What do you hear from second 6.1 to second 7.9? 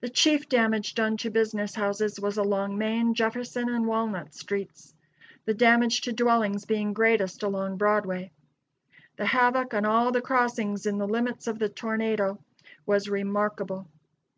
dwellings being greatest along